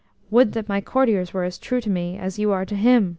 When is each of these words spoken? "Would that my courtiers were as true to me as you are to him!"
"Would 0.31 0.53
that 0.53 0.67
my 0.67 0.81
courtiers 0.81 1.31
were 1.31 1.43
as 1.43 1.59
true 1.59 1.79
to 1.79 1.89
me 1.91 2.17
as 2.17 2.39
you 2.39 2.51
are 2.51 2.65
to 2.65 2.73
him!" 2.75 3.09